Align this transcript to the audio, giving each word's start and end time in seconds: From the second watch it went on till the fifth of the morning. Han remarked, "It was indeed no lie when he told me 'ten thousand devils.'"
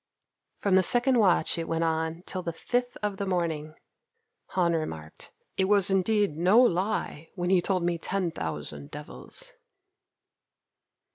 From 0.57 0.73
the 0.73 0.81
second 0.81 1.19
watch 1.19 1.59
it 1.59 1.67
went 1.67 1.83
on 1.83 2.23
till 2.25 2.41
the 2.41 2.51
fifth 2.53 2.97
of 3.03 3.17
the 3.17 3.25
morning. 3.27 3.75
Han 4.55 4.73
remarked, 4.73 5.31
"It 5.57 5.65
was 5.65 5.91
indeed 5.91 6.35
no 6.37 6.59
lie 6.59 7.29
when 7.35 7.51
he 7.51 7.61
told 7.61 7.83
me 7.83 7.99
'ten 7.99 8.31
thousand 8.31 8.89
devils.'" 8.89 9.53